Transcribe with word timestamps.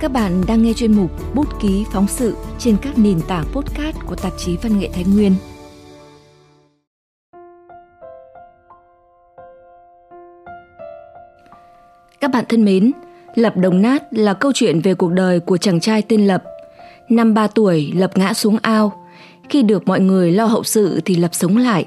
Các 0.00 0.12
bạn 0.12 0.42
đang 0.46 0.62
nghe 0.62 0.72
chuyên 0.72 0.92
mục 0.92 1.10
Bút 1.34 1.60
ký 1.60 1.84
phóng 1.92 2.06
sự 2.08 2.36
trên 2.58 2.76
các 2.82 2.98
nền 2.98 3.20
tảng 3.28 3.44
podcast 3.52 3.96
của 4.06 4.14
tạp 4.14 4.32
chí 4.38 4.56
Văn 4.62 4.78
nghệ 4.78 4.88
Thái 4.92 5.04
Nguyên. 5.04 5.32
Các 12.20 12.30
bạn 12.32 12.44
thân 12.48 12.64
mến, 12.64 12.92
Lập 13.34 13.56
Đồng 13.56 13.82
Nát 13.82 14.02
là 14.10 14.34
câu 14.34 14.52
chuyện 14.54 14.80
về 14.80 14.94
cuộc 14.94 15.12
đời 15.12 15.40
của 15.40 15.56
chàng 15.56 15.80
trai 15.80 16.02
tên 16.02 16.26
Lập. 16.26 16.44
Năm 17.08 17.34
3 17.34 17.46
tuổi, 17.46 17.92
Lập 17.94 18.10
ngã 18.18 18.34
xuống 18.34 18.58
ao. 18.62 19.06
Khi 19.48 19.62
được 19.62 19.88
mọi 19.88 20.00
người 20.00 20.32
lo 20.32 20.44
hậu 20.44 20.64
sự 20.64 21.00
thì 21.04 21.14
Lập 21.14 21.34
sống 21.34 21.56
lại. 21.56 21.86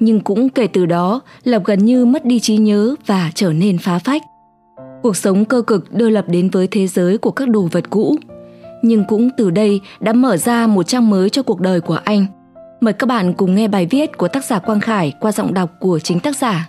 Nhưng 0.00 0.20
cũng 0.20 0.48
kể 0.48 0.66
từ 0.66 0.86
đó, 0.86 1.20
Lập 1.44 1.62
gần 1.64 1.84
như 1.84 2.04
mất 2.04 2.24
đi 2.24 2.40
trí 2.40 2.56
nhớ 2.56 2.94
và 3.06 3.30
trở 3.34 3.52
nên 3.52 3.78
phá 3.78 3.98
phách. 3.98 4.22
Cuộc 5.04 5.16
sống 5.16 5.44
cơ 5.44 5.62
cực 5.62 5.92
đưa 5.92 6.08
Lập 6.08 6.24
đến 6.28 6.50
với 6.50 6.68
thế 6.70 6.86
giới 6.86 7.18
của 7.18 7.30
các 7.30 7.48
đồ 7.48 7.68
vật 7.72 7.90
cũ. 7.90 8.16
Nhưng 8.82 9.04
cũng 9.08 9.30
từ 9.36 9.50
đây 9.50 9.80
đã 10.00 10.12
mở 10.12 10.36
ra 10.36 10.66
một 10.66 10.82
trang 10.82 11.10
mới 11.10 11.30
cho 11.30 11.42
cuộc 11.42 11.60
đời 11.60 11.80
của 11.80 11.98
anh. 12.04 12.26
Mời 12.80 12.92
các 12.92 13.06
bạn 13.06 13.34
cùng 13.34 13.54
nghe 13.54 13.68
bài 13.68 13.86
viết 13.90 14.18
của 14.18 14.28
tác 14.28 14.44
giả 14.44 14.58
Quang 14.58 14.80
Khải 14.80 15.14
qua 15.20 15.32
giọng 15.32 15.54
đọc 15.54 15.70
của 15.80 15.98
chính 15.98 16.20
tác 16.20 16.36
giả. 16.36 16.68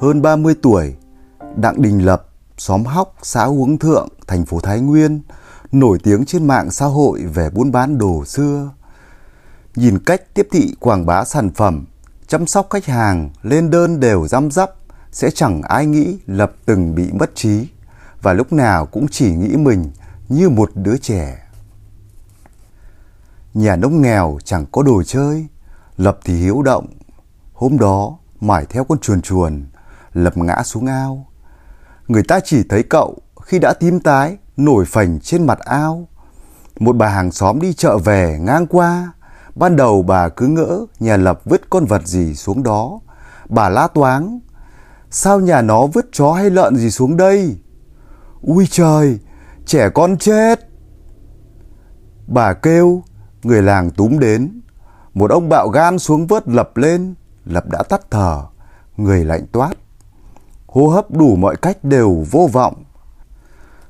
Hơn 0.00 0.22
30 0.22 0.54
tuổi, 0.62 0.94
Đặng 1.56 1.82
Đình 1.82 2.06
Lập, 2.06 2.28
xóm 2.58 2.84
Hóc, 2.84 3.14
xã 3.22 3.44
Uống 3.44 3.78
Thượng, 3.78 4.08
thành 4.26 4.46
phố 4.46 4.60
Thái 4.60 4.80
Nguyên, 4.80 5.20
nổi 5.72 5.98
tiếng 6.02 6.24
trên 6.24 6.46
mạng 6.46 6.70
xã 6.70 6.86
hội 6.86 7.20
về 7.34 7.50
buôn 7.50 7.72
bán 7.72 7.98
đồ 7.98 8.24
xưa 8.24 8.70
nhìn 9.76 9.98
cách 9.98 10.34
tiếp 10.34 10.48
thị 10.50 10.74
quảng 10.80 11.06
bá 11.06 11.24
sản 11.24 11.50
phẩm, 11.50 11.84
chăm 12.26 12.46
sóc 12.46 12.66
khách 12.70 12.84
hàng 12.84 13.30
lên 13.42 13.70
đơn 13.70 14.00
đều 14.00 14.28
răm 14.28 14.50
rắp, 14.50 14.70
sẽ 15.12 15.30
chẳng 15.30 15.62
ai 15.62 15.86
nghĩ 15.86 16.18
Lập 16.26 16.52
từng 16.66 16.94
bị 16.94 17.12
mất 17.12 17.30
trí 17.34 17.68
và 18.22 18.32
lúc 18.32 18.52
nào 18.52 18.86
cũng 18.86 19.06
chỉ 19.08 19.34
nghĩ 19.34 19.56
mình 19.56 19.90
như 20.28 20.48
một 20.48 20.70
đứa 20.74 20.96
trẻ. 20.96 21.42
Nhà 23.54 23.76
nông 23.76 24.02
nghèo 24.02 24.38
chẳng 24.44 24.66
có 24.72 24.82
đồ 24.82 25.02
chơi, 25.02 25.46
Lập 25.96 26.18
thì 26.24 26.34
hiếu 26.34 26.62
động. 26.62 26.86
Hôm 27.52 27.78
đó, 27.78 28.18
mải 28.40 28.66
theo 28.66 28.84
con 28.84 28.98
chuồn 28.98 29.22
chuồn, 29.22 29.66
Lập 30.12 30.36
ngã 30.36 30.62
xuống 30.62 30.86
ao. 30.86 31.26
Người 32.08 32.22
ta 32.22 32.40
chỉ 32.44 32.62
thấy 32.68 32.82
cậu 32.82 33.18
khi 33.42 33.58
đã 33.58 33.74
tím 33.74 34.00
tái, 34.00 34.36
nổi 34.56 34.84
phành 34.84 35.20
trên 35.20 35.46
mặt 35.46 35.58
ao. 35.58 36.08
Một 36.78 36.96
bà 36.96 37.08
hàng 37.08 37.32
xóm 37.32 37.60
đi 37.60 37.72
chợ 37.74 37.98
về 37.98 38.38
ngang 38.40 38.66
qua, 38.66 39.12
Ban 39.54 39.76
đầu 39.76 40.02
bà 40.02 40.28
cứ 40.28 40.46
ngỡ 40.46 40.86
nhà 41.00 41.16
Lập 41.16 41.40
vứt 41.44 41.70
con 41.70 41.84
vật 41.84 42.06
gì 42.06 42.34
xuống 42.34 42.62
đó. 42.62 43.00
Bà 43.48 43.68
la 43.68 43.86
toáng. 43.86 44.40
Sao 45.10 45.40
nhà 45.40 45.62
nó 45.62 45.86
vứt 45.86 46.06
chó 46.12 46.32
hay 46.32 46.50
lợn 46.50 46.76
gì 46.76 46.90
xuống 46.90 47.16
đây? 47.16 47.56
Ui 48.42 48.66
trời, 48.70 49.18
trẻ 49.66 49.88
con 49.88 50.16
chết. 50.16 50.68
Bà 52.26 52.52
kêu, 52.52 53.02
người 53.42 53.62
làng 53.62 53.90
túm 53.90 54.18
đến. 54.18 54.60
Một 55.14 55.30
ông 55.30 55.48
bạo 55.48 55.68
gan 55.68 55.98
xuống 55.98 56.26
vớt 56.26 56.48
Lập 56.48 56.76
lên. 56.76 57.14
Lập 57.44 57.64
đã 57.68 57.82
tắt 57.82 58.00
thở, 58.10 58.42
người 58.96 59.24
lạnh 59.24 59.46
toát. 59.52 59.72
Hô 60.66 60.88
hấp 60.88 61.10
đủ 61.10 61.36
mọi 61.36 61.56
cách 61.56 61.84
đều 61.84 62.24
vô 62.30 62.48
vọng. 62.52 62.74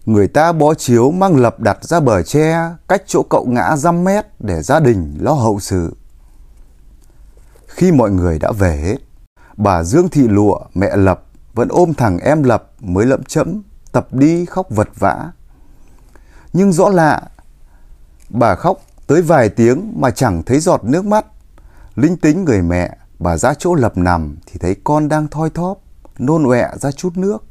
Người 0.07 0.29
ta 0.29 0.53
bó 0.53 0.75
chiếu 0.75 1.11
mang 1.11 1.37
lập 1.37 1.61
đặt 1.61 1.85
ra 1.85 2.01
bờ 2.01 2.23
tre 2.23 2.71
cách 2.89 3.03
chỗ 3.07 3.23
cậu 3.31 3.47
ngã 3.49 3.77
dăm 3.77 4.05
mét 4.05 4.27
để 4.39 4.63
gia 4.63 4.81
đình 4.81 5.17
lo 5.21 5.33
hậu 5.33 5.61
sự. 5.61 5.97
Khi 7.67 7.93
mọi 7.93 8.11
người 8.11 8.39
đã 8.39 8.53
về 8.53 8.77
hết, 8.77 8.97
bà 9.57 9.83
Dương 9.83 10.09
Thị 10.09 10.29
Lụa, 10.29 10.59
mẹ 10.75 10.97
Lập, 10.97 11.25
vẫn 11.55 11.69
ôm 11.69 11.95
thằng 11.95 12.19
em 12.19 12.43
Lập 12.43 12.71
mới 12.81 13.07
lẫm 13.07 13.25
chẫm, 13.25 13.63
tập 13.93 14.09
đi 14.11 14.47
khóc 14.47 14.67
vật 14.71 14.89
vã. 14.99 15.33
Nhưng 16.53 16.73
rõ 16.73 16.89
lạ, 16.89 17.23
bà 18.29 18.55
khóc 18.55 18.81
tới 19.07 19.23
vài 19.23 19.49
tiếng 19.49 19.93
mà 19.97 20.11
chẳng 20.11 20.43
thấy 20.43 20.61
giọt 20.61 20.85
nước 20.85 21.05
mắt. 21.05 21.27
Linh 21.95 22.17
tính 22.17 22.45
người 22.45 22.63
mẹ, 22.63 22.97
bà 23.19 23.37
ra 23.37 23.55
chỗ 23.55 23.75
Lập 23.75 23.97
nằm 23.97 24.37
thì 24.47 24.59
thấy 24.59 24.77
con 24.85 25.09
đang 25.09 25.29
thoi 25.29 25.51
thóp, 25.51 25.79
nôn 26.19 26.45
ọe 26.45 26.69
ra 26.81 26.93
chút 26.93 27.17
nước. 27.17 27.45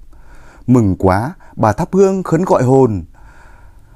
Mừng 0.67 0.95
quá, 0.95 1.33
bà 1.61 1.73
thắp 1.73 1.89
hương 1.91 2.23
khấn 2.23 2.45
gọi 2.45 2.63
hồn. 2.63 3.03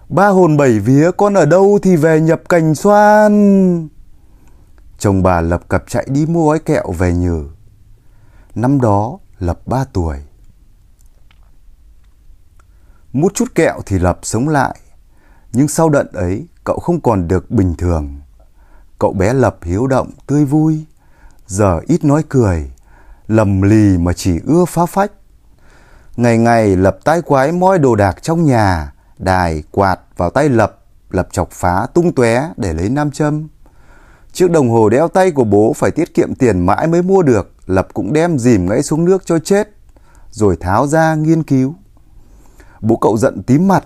Ba 0.09 0.27
hồn 0.27 0.57
bảy 0.57 0.79
vía 0.79 1.11
con 1.17 1.33
ở 1.33 1.45
đâu 1.45 1.79
thì 1.81 1.95
về 1.95 2.21
nhập 2.21 2.41
cành 2.49 2.75
xoan. 2.75 3.87
Chồng 4.99 5.23
bà 5.23 5.41
lập 5.41 5.61
cập 5.67 5.83
chạy 5.87 6.07
đi 6.09 6.25
mua 6.25 6.47
gói 6.47 6.59
kẹo 6.59 6.91
về 6.91 7.13
nhờ. 7.13 7.43
Năm 8.55 8.81
đó 8.81 9.17
lập 9.39 9.59
ba 9.65 9.85
tuổi. 9.93 10.17
Mút 13.13 13.33
chút 13.33 13.55
kẹo 13.55 13.79
thì 13.85 13.99
lập 13.99 14.19
sống 14.23 14.49
lại. 14.49 14.79
Nhưng 15.53 15.67
sau 15.67 15.89
đợt 15.89 16.13
ấy 16.13 16.47
cậu 16.63 16.79
không 16.79 17.01
còn 17.01 17.27
được 17.27 17.51
bình 17.51 17.75
thường. 17.77 18.19
Cậu 18.99 19.13
bé 19.13 19.33
lập 19.33 19.57
hiếu 19.63 19.87
động, 19.87 20.11
tươi 20.27 20.45
vui. 20.45 20.85
Giờ 21.47 21.79
ít 21.87 22.03
nói 22.03 22.23
cười, 22.29 22.71
lầm 23.27 23.61
lì 23.61 23.97
mà 23.97 24.13
chỉ 24.13 24.39
ưa 24.45 24.65
phá 24.65 24.85
phách. 24.85 25.11
Ngày 26.17 26.37
ngày 26.37 26.75
lập 26.75 26.97
tai 27.03 27.21
quái 27.21 27.51
moi 27.51 27.79
đồ 27.79 27.95
đạc 27.95 28.23
trong 28.23 28.45
nhà, 28.45 28.93
đài, 29.17 29.63
quạt 29.71 29.99
vào 30.17 30.29
tay 30.29 30.49
lập, 30.49 30.79
lập 31.09 31.27
chọc 31.31 31.51
phá 31.51 31.87
tung 31.93 32.13
tóe 32.13 32.49
để 32.57 32.73
lấy 32.73 32.89
nam 32.89 33.11
châm. 33.11 33.47
Chiếc 34.31 34.51
đồng 34.51 34.69
hồ 34.69 34.89
đeo 34.89 35.07
tay 35.07 35.31
của 35.31 35.43
bố 35.43 35.73
phải 35.75 35.91
tiết 35.91 36.13
kiệm 36.13 36.35
tiền 36.35 36.65
mãi 36.65 36.87
mới 36.87 37.01
mua 37.01 37.21
được, 37.21 37.51
Lập 37.65 37.87
cũng 37.93 38.13
đem 38.13 38.39
dìm 38.39 38.69
ngay 38.69 38.83
xuống 38.83 39.05
nước 39.05 39.25
cho 39.25 39.39
chết, 39.39 39.69
rồi 40.31 40.57
tháo 40.59 40.87
ra 40.87 41.15
nghiên 41.15 41.43
cứu. 41.43 41.75
Bố 42.81 42.95
cậu 42.95 43.17
giận 43.17 43.43
tím 43.43 43.67
mặt, 43.67 43.85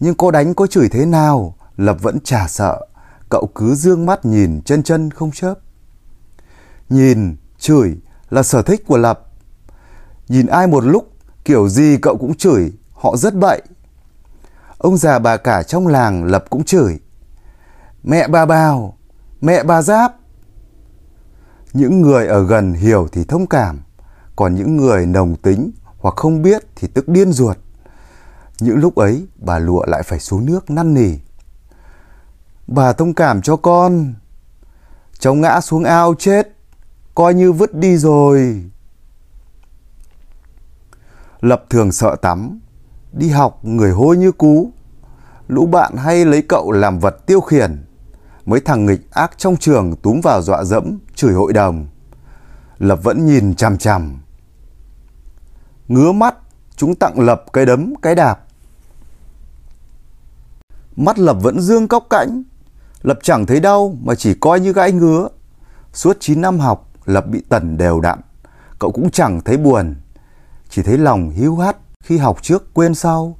nhưng 0.00 0.14
có 0.14 0.30
đánh 0.30 0.54
có 0.54 0.66
chửi 0.66 0.88
thế 0.88 1.06
nào, 1.06 1.54
Lập 1.76 1.96
vẫn 2.00 2.18
chả 2.24 2.48
sợ, 2.48 2.86
cậu 3.28 3.50
cứ 3.54 3.74
dương 3.74 4.06
mắt 4.06 4.24
nhìn 4.24 4.62
chân 4.62 4.82
chân 4.82 5.10
không 5.10 5.30
chớp. 5.30 5.54
Nhìn, 6.88 7.36
chửi 7.58 7.96
là 8.30 8.42
sở 8.42 8.62
thích 8.62 8.84
của 8.86 8.98
Lập. 8.98 9.26
Nhìn 10.28 10.46
ai 10.46 10.66
một 10.66 10.84
lúc 10.84 11.10
Kiểu 11.50 11.68
gì 11.68 11.96
cậu 12.02 12.16
cũng 12.16 12.34
chửi, 12.34 12.72
họ 12.92 13.16
rất 13.16 13.34
bậy. 13.34 13.62
Ông 14.78 14.96
già 14.96 15.18
bà 15.18 15.36
cả 15.36 15.62
trong 15.62 15.86
làng 15.86 16.24
lập 16.24 16.44
cũng 16.50 16.64
chửi. 16.64 16.98
Mẹ 18.02 18.28
bà 18.28 18.46
bào, 18.46 18.98
mẹ 19.40 19.62
bà 19.62 19.82
giáp. 19.82 20.14
Những 21.72 22.00
người 22.00 22.26
ở 22.26 22.46
gần 22.46 22.72
hiểu 22.72 23.08
thì 23.12 23.24
thông 23.24 23.46
cảm, 23.46 23.80
còn 24.36 24.54
những 24.54 24.76
người 24.76 25.06
nồng 25.06 25.36
tính 25.36 25.70
hoặc 25.98 26.14
không 26.16 26.42
biết 26.42 26.62
thì 26.76 26.88
tức 26.88 27.08
điên 27.08 27.32
ruột. 27.32 27.56
Những 28.60 28.78
lúc 28.78 28.94
ấy 28.94 29.26
bà 29.36 29.58
lụa 29.58 29.84
lại 29.86 30.02
phải 30.02 30.20
xuống 30.20 30.46
nước 30.46 30.70
năn 30.70 30.94
nỉ. 30.94 31.14
Bà 32.66 32.92
thông 32.92 33.14
cảm 33.14 33.42
cho 33.42 33.56
con. 33.56 34.14
Cháu 35.18 35.34
ngã 35.34 35.60
xuống 35.60 35.84
ao 35.84 36.14
chết, 36.18 36.48
coi 37.14 37.34
như 37.34 37.52
vứt 37.52 37.74
đi 37.74 37.96
rồi. 37.96 38.64
Lập 41.40 41.64
thường 41.70 41.92
sợ 41.92 42.16
tắm, 42.22 42.60
đi 43.12 43.28
học 43.28 43.64
người 43.64 43.90
hôi 43.90 44.16
như 44.16 44.32
cú. 44.32 44.70
Lũ 45.48 45.66
bạn 45.66 45.96
hay 45.96 46.24
lấy 46.24 46.42
cậu 46.42 46.72
làm 46.72 46.98
vật 46.98 47.26
tiêu 47.26 47.40
khiển. 47.40 47.84
Mấy 48.46 48.60
thằng 48.60 48.86
nghịch 48.86 49.10
ác 49.10 49.38
trong 49.38 49.56
trường 49.56 49.96
túm 49.96 50.20
vào 50.20 50.42
dọa 50.42 50.64
dẫm, 50.64 50.98
chửi 51.14 51.32
hội 51.32 51.52
đồng. 51.52 51.86
Lập 52.78 52.98
vẫn 53.02 53.26
nhìn 53.26 53.54
chằm 53.54 53.78
chằm. 53.78 54.18
Ngứa 55.88 56.12
mắt, 56.12 56.34
chúng 56.76 56.94
tặng 56.94 57.20
Lập 57.20 57.44
cái 57.52 57.66
đấm, 57.66 57.94
cái 58.02 58.14
đạp. 58.14 58.40
Mắt 60.96 61.18
Lập 61.18 61.36
vẫn 61.40 61.60
dương 61.60 61.88
cóc 61.88 62.06
cãnh. 62.10 62.42
Lập 63.02 63.18
chẳng 63.22 63.46
thấy 63.46 63.60
đau 63.60 63.96
mà 64.02 64.14
chỉ 64.14 64.34
coi 64.34 64.60
như 64.60 64.72
gãi 64.72 64.92
ngứa. 64.92 65.28
Suốt 65.92 66.16
9 66.20 66.40
năm 66.40 66.58
học, 66.58 66.88
Lập 67.04 67.26
bị 67.28 67.42
tẩn 67.48 67.76
đều 67.76 68.00
đặn. 68.00 68.20
Cậu 68.78 68.92
cũng 68.92 69.10
chẳng 69.10 69.40
thấy 69.40 69.56
buồn 69.56 69.94
chỉ 70.70 70.82
thấy 70.82 70.98
lòng 70.98 71.30
hiu 71.30 71.56
hắt 71.56 71.76
khi 72.04 72.18
học 72.18 72.42
trước 72.42 72.74
quên 72.74 72.94
sau. 72.94 73.36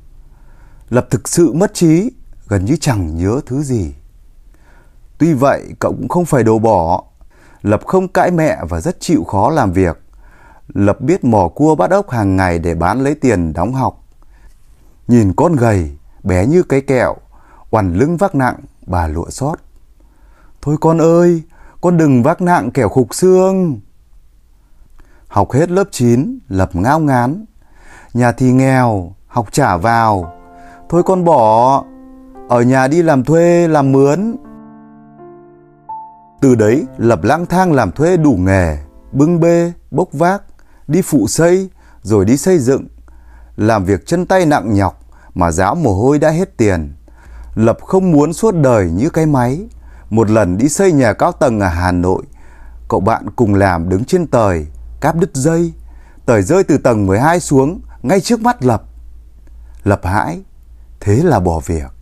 Lập 0.88 1.06
thực 1.10 1.28
sự 1.28 1.52
mất 1.52 1.74
trí, 1.74 2.10
gần 2.48 2.64
như 2.64 2.76
chẳng 2.80 3.16
nhớ 3.16 3.40
thứ 3.46 3.62
gì. 3.62 3.94
Tuy 5.18 5.32
vậy, 5.32 5.74
cậu 5.78 5.92
cũng 5.92 6.08
không 6.08 6.24
phải 6.24 6.44
đồ 6.44 6.58
bỏ. 6.58 7.04
Lập 7.62 7.80
không 7.86 8.08
cãi 8.08 8.30
mẹ 8.30 8.58
và 8.68 8.80
rất 8.80 9.00
chịu 9.00 9.24
khó 9.24 9.50
làm 9.50 9.72
việc. 9.72 10.02
Lập 10.68 11.00
biết 11.00 11.24
mò 11.24 11.48
cua 11.48 11.74
bắt 11.74 11.90
ốc 11.90 12.10
hàng 12.10 12.36
ngày 12.36 12.58
để 12.58 12.74
bán 12.74 13.00
lấy 13.00 13.14
tiền 13.14 13.52
đóng 13.52 13.74
học. 13.74 14.04
Nhìn 15.08 15.32
con 15.32 15.56
gầy, 15.56 15.90
bé 16.22 16.46
như 16.46 16.62
cái 16.62 16.80
kẹo, 16.80 17.16
oằn 17.70 17.94
lưng 17.94 18.16
vác 18.16 18.34
nặng, 18.34 18.56
bà 18.86 19.06
lụa 19.06 19.30
xót. 19.30 19.58
Thôi 20.62 20.76
con 20.80 20.98
ơi, 20.98 21.42
con 21.80 21.96
đừng 21.96 22.22
vác 22.22 22.42
nặng 22.42 22.70
kẻo 22.70 22.88
khục 22.88 23.14
xương. 23.14 23.80
Học 25.30 25.52
hết 25.52 25.70
lớp 25.70 25.84
9, 25.90 26.38
lập 26.48 26.70
ngao 26.72 27.00
ngán. 27.00 27.44
Nhà 28.14 28.32
thì 28.32 28.52
nghèo, 28.52 29.14
học 29.26 29.46
trả 29.52 29.76
vào. 29.76 30.32
Thôi 30.88 31.02
con 31.02 31.24
bỏ, 31.24 31.84
ở 32.48 32.62
nhà 32.62 32.88
đi 32.88 33.02
làm 33.02 33.24
thuê, 33.24 33.68
làm 33.68 33.92
mướn. 33.92 34.36
Từ 36.40 36.54
đấy 36.54 36.86
lập 36.96 37.24
lang 37.24 37.46
thang 37.46 37.72
làm 37.72 37.92
thuê 37.92 38.16
đủ 38.16 38.32
nghề, 38.32 38.78
bưng 39.12 39.40
bê, 39.40 39.72
bốc 39.90 40.08
vác, 40.12 40.42
đi 40.88 41.02
phụ 41.02 41.26
xây, 41.26 41.70
rồi 42.02 42.24
đi 42.24 42.36
xây 42.36 42.58
dựng. 42.58 42.86
Làm 43.56 43.84
việc 43.84 44.06
chân 44.06 44.26
tay 44.26 44.46
nặng 44.46 44.74
nhọc 44.74 45.00
mà 45.34 45.50
giáo 45.50 45.74
mồ 45.74 45.94
hôi 45.94 46.18
đã 46.18 46.30
hết 46.30 46.56
tiền. 46.56 46.92
Lập 47.54 47.78
không 47.82 48.12
muốn 48.12 48.32
suốt 48.32 48.54
đời 48.54 48.90
như 48.90 49.10
cái 49.10 49.26
máy. 49.26 49.68
Một 50.10 50.30
lần 50.30 50.58
đi 50.58 50.68
xây 50.68 50.92
nhà 50.92 51.12
cao 51.12 51.32
tầng 51.32 51.60
ở 51.60 51.68
Hà 51.68 51.92
Nội, 51.92 52.22
cậu 52.88 53.00
bạn 53.00 53.30
cùng 53.36 53.54
làm 53.54 53.88
đứng 53.88 54.04
trên 54.04 54.26
tời, 54.26 54.66
cáp 55.00 55.16
đứt 55.16 55.30
dây. 55.34 55.72
Tời 56.26 56.42
rơi 56.42 56.64
từ 56.64 56.78
tầng 56.78 57.06
12 57.06 57.40
xuống, 57.40 57.80
ngay 58.02 58.20
trước 58.20 58.40
mắt 58.40 58.64
Lập. 58.64 58.82
Lập 59.84 60.00
hãi, 60.04 60.42
thế 61.00 61.16
là 61.16 61.40
bỏ 61.40 61.60
việc. 61.66 61.92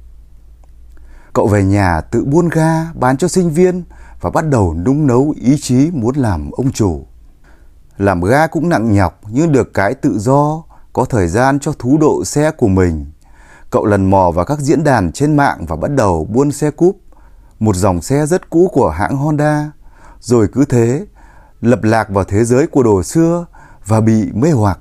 Cậu 1.32 1.46
về 1.46 1.64
nhà 1.64 2.00
tự 2.00 2.24
buôn 2.24 2.48
ga 2.48 2.92
bán 2.92 3.16
cho 3.16 3.28
sinh 3.28 3.50
viên 3.50 3.84
và 4.20 4.30
bắt 4.30 4.48
đầu 4.48 4.74
nung 4.74 5.06
nấu 5.06 5.34
ý 5.40 5.58
chí 5.58 5.90
muốn 5.92 6.16
làm 6.16 6.50
ông 6.50 6.72
chủ. 6.72 7.06
Làm 7.98 8.20
ga 8.20 8.46
cũng 8.46 8.68
nặng 8.68 8.92
nhọc 8.92 9.20
nhưng 9.30 9.52
được 9.52 9.74
cái 9.74 9.94
tự 9.94 10.18
do, 10.18 10.62
có 10.92 11.04
thời 11.04 11.28
gian 11.28 11.58
cho 11.58 11.72
thú 11.78 11.98
độ 12.00 12.24
xe 12.24 12.50
của 12.50 12.68
mình. 12.68 13.06
Cậu 13.70 13.84
lần 13.84 14.10
mò 14.10 14.30
vào 14.30 14.44
các 14.44 14.58
diễn 14.58 14.84
đàn 14.84 15.12
trên 15.12 15.36
mạng 15.36 15.66
và 15.68 15.76
bắt 15.76 15.90
đầu 15.90 16.24
buôn 16.24 16.52
xe 16.52 16.70
cúp, 16.70 17.00
một 17.58 17.76
dòng 17.76 18.02
xe 18.02 18.26
rất 18.26 18.50
cũ 18.50 18.70
của 18.72 18.90
hãng 18.90 19.16
Honda. 19.16 19.70
Rồi 20.20 20.48
cứ 20.52 20.64
thế, 20.64 21.06
lập 21.60 21.84
lạc 21.84 22.08
vào 22.10 22.24
thế 22.24 22.44
giới 22.44 22.66
của 22.66 22.82
đồ 22.82 23.02
xưa 23.02 23.46
và 23.86 24.00
bị 24.00 24.32
mê 24.32 24.50
hoặc. 24.50 24.78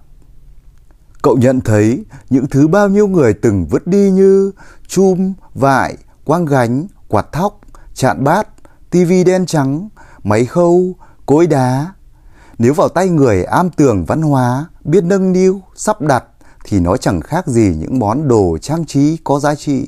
Cậu 1.22 1.38
nhận 1.38 1.62
thấy 1.62 2.06
những 2.30 2.48
thứ 2.48 2.68
bao 2.68 2.90
nhiêu 2.90 3.08
người 3.08 3.34
từng 3.34 3.66
vứt 3.66 3.88
đi 3.88 4.12
như 4.12 4.52
chum, 4.88 5.34
vại, 5.54 5.98
quang 6.26 6.46
gánh, 6.46 6.88
quạt 7.08 7.32
thóc, 7.32 7.60
chạn 7.94 8.24
bát, 8.24 8.48
tivi 8.90 9.24
đen 9.24 9.46
trắng, 9.46 9.90
máy 10.24 10.46
khâu, 10.46 10.96
cối 11.26 11.48
đá. 11.48 11.94
Nếu 12.58 12.74
vào 12.74 12.90
tay 12.90 13.10
người 13.10 13.44
am 13.44 13.70
tường 13.70 14.06
văn 14.06 14.22
hóa, 14.22 14.66
biết 14.84 15.04
nâng 15.04 15.32
niu, 15.32 15.62
sắp 15.76 16.02
đặt 16.02 16.24
thì 16.66 16.80
nó 16.80 16.98
chẳng 16.98 17.22
khác 17.22 17.48
gì 17.48 17.76
những 17.78 18.00
món 18.00 18.28
đồ 18.28 18.58
trang 18.62 18.86
trí 18.86 19.18
có 19.24 19.40
giá 19.40 19.56
trị. 19.56 19.88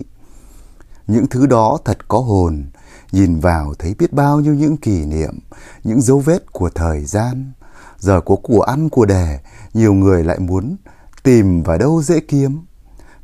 Những 1.08 1.28
thứ 1.28 1.46
đó 1.46 1.78
thật 1.86 1.98
có 2.08 2.20
hồn, 2.20 2.66
nhìn 3.12 3.40
vào 3.40 3.74
thấy 3.80 3.96
biết 4.00 4.14
bao 4.14 4.40
nhiêu 4.40 4.54
những 4.54 4.78
kỷ 4.78 5.06
niệm, 5.06 5.40
những 5.84 6.02
dấu 6.02 6.20
vết 6.20 6.52
của 6.52 6.70
thời 6.70 7.06
gian. 7.06 7.52
Giờ 7.98 8.22
có 8.26 8.36
của 8.44 8.62
ăn 8.62 8.90
của 8.90 9.06
đẻ, 9.06 9.40
nhiều 9.74 9.94
người 9.94 10.24
lại 10.24 10.40
muốn 10.40 10.76
tìm 11.24 11.64
và 11.64 11.78
đâu 11.78 12.02
dễ 12.02 12.20
kiếm. 12.20 12.60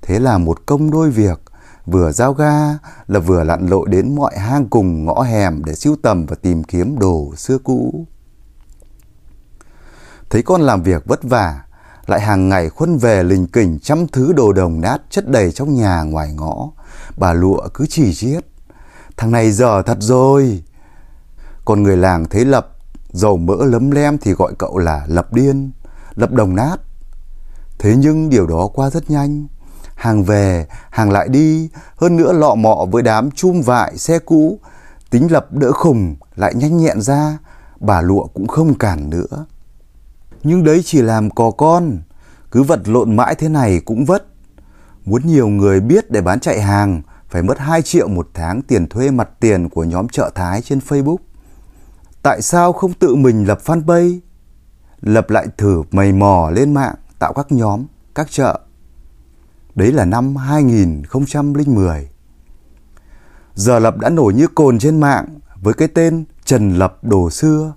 Thế 0.02 0.20
là 0.20 0.38
một 0.38 0.66
công 0.66 0.92
đôi 0.92 1.12
việc, 1.12 1.42
vừa 1.86 2.12
giao 2.12 2.34
ga 2.34 2.78
là 3.08 3.20
vừa 3.20 3.44
lặn 3.44 3.68
lội 3.68 3.90
đến 3.90 4.16
mọi 4.16 4.38
hang 4.38 4.70
cùng 4.70 5.06
ngõ 5.06 5.22
hẻm 5.22 5.66
để 5.66 5.76
sưu 5.76 5.96
tầm 6.02 6.26
và 6.26 6.36
tìm 6.36 6.64
kiếm 6.64 7.00
đồ 7.00 7.36
xưa 7.36 7.58
cũ. 7.58 8.06
Thấy 10.30 10.44
con 10.44 10.62
làm 10.62 10.84
việc 10.84 11.06
vất 11.06 11.24
vả, 11.24 11.62
lại 12.08 12.22
hàng 12.22 12.50
ngày 12.50 12.70
khuân 12.70 12.98
về 12.98 13.24
lình 13.24 13.48
kình 13.48 13.80
trăm 13.80 14.08
thứ 14.08 14.34
đồ 14.34 14.54
đồng 14.54 14.82
nát 14.82 15.02
chất 15.10 15.28
đầy 15.28 15.52
trong 15.52 15.76
nhà 15.76 16.02
ngoài 16.02 16.34
ngõ. 16.34 16.70
Bà 17.18 17.34
lụa 17.34 17.68
cứ 17.74 17.86
chỉ 17.90 18.14
chiết. 18.14 18.46
Thằng 19.18 19.32
này 19.32 19.52
dở 19.52 19.82
thật 19.86 19.98
rồi. 20.00 20.64
Còn 21.66 21.84
người 21.84 21.98
làng 21.98 22.26
thấy 22.26 22.46
Lập 22.46 22.72
dầu 23.12 23.38
mỡ 23.38 23.56
lấm 23.66 23.92
lem 23.92 24.18
thì 24.18 24.32
gọi 24.32 24.54
cậu 24.58 24.78
là 24.78 25.06
Lập 25.08 25.34
điên, 25.34 25.72
Lập 26.16 26.32
đồng 26.32 26.56
nát. 26.56 26.78
Thế 27.80 27.96
nhưng 27.98 28.30
điều 28.30 28.48
đó 28.48 28.68
qua 28.74 28.90
rất 28.90 29.10
nhanh. 29.10 29.48
Hàng 29.96 30.24
về, 30.24 30.68
hàng 30.90 31.12
lại 31.12 31.28
đi, 31.28 31.70
hơn 31.98 32.18
nữa 32.18 32.34
lọ 32.34 32.56
mọ 32.56 32.86
với 32.92 33.04
đám 33.04 33.32
chum 33.32 33.62
vại 33.62 33.98
xe 33.98 34.20
cũ. 34.20 34.60
Tính 35.10 35.32
Lập 35.32 35.54
đỡ 35.54 35.72
khùng, 35.72 36.16
lại 36.36 36.54
nhanh 36.56 36.78
nhẹn 36.78 37.02
ra, 37.02 37.38
bà 37.80 38.02
lụa 38.02 38.28
cũng 38.28 38.48
không 38.48 38.74
cản 38.74 39.10
nữa. 39.10 39.46
Nhưng 40.44 40.64
đấy 40.64 40.82
chỉ 40.86 41.02
làm 41.02 41.30
cò 41.30 41.52
con, 41.52 41.98
cứ 42.52 42.64
vật 42.64 42.88
lộn 42.88 43.16
mãi 43.16 43.36
thế 43.36 43.50
này 43.50 43.82
cũng 43.86 44.06
vất. 44.06 44.26
Muốn 45.06 45.22
nhiều 45.26 45.48
người 45.48 45.80
biết 45.80 46.12
để 46.12 46.22
bán 46.22 46.40
chạy 46.40 46.62
hàng, 46.62 47.02
phải 47.30 47.44
mất 47.44 47.60
2 47.60 47.82
triệu 47.82 48.08
một 48.08 48.30
tháng 48.34 48.62
tiền 48.62 48.88
thuê 48.88 49.12
mặt 49.12 49.30
tiền 49.40 49.70
của 49.70 49.84
nhóm 49.84 50.08
chợ 50.08 50.32
Thái 50.36 50.62
trên 50.62 50.80
Facebook. 50.80 51.18
Tại 52.22 52.42
sao 52.42 52.74
không 52.74 52.94
tự 52.94 53.16
mình 53.16 53.48
lập 53.48 53.60
fanpage? 53.66 54.20
Lập 55.02 55.30
lại 55.30 55.48
thử 55.58 55.84
mày 55.92 56.14
mò 56.14 56.50
lên 56.50 56.74
mạng, 56.74 56.96
tạo 57.20 57.34
các 57.34 57.52
nhóm, 57.52 57.86
các 58.16 58.32
chợ. 58.32 58.60
Đấy 59.76 59.92
là 59.92 60.06
năm 60.06 60.36
2010. 60.36 62.10
Giờ 63.56 63.80
Lập 63.80 63.98
đã 63.98 64.10
nổi 64.10 64.34
như 64.34 64.48
cồn 64.48 64.80
trên 64.80 65.00
mạng 65.00 65.26
với 65.62 65.74
cái 65.74 65.88
tên 65.88 66.26
Trần 66.46 66.76
Lập 66.76 66.98
Đồ 67.04 67.30
Xưa. 67.30 67.74